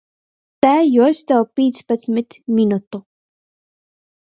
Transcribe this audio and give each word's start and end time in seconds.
Tai 0.65 0.79
juostuov 0.93 1.47
pīcpadsmit 1.61 2.41
minotu. 2.59 3.07